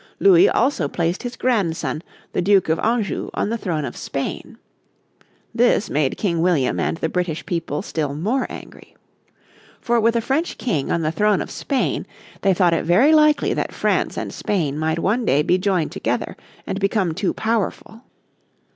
[0.19, 2.01] Louis also placed his grandson,
[2.33, 4.57] the Duke of Anjou, on the throne of Spain.
[5.53, 8.95] This made King William and the British people still more angry.
[9.79, 12.07] For with a French King on the throne of Spain
[12.41, 16.35] they thought it very likely that France and Spain might one day be joined together
[16.65, 18.01] and become too powerful.